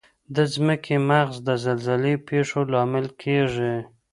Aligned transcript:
د 0.35 0.37
ځمکې 0.53 0.95
مغز 1.09 1.35
د 1.47 1.49
زلزلې 1.65 2.13
پېښو 2.27 2.61
لامل 2.73 3.07
کیږي. 3.21 3.75